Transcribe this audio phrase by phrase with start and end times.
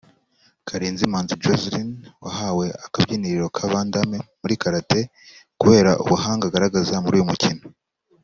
[0.67, 1.89] Karenzi Manzi Joslyn
[2.25, 4.99] wahawe akabyiniriro ka Vandamme muri Karate
[5.59, 7.63] kubera ubuhanga agaragaza muri uyu mukino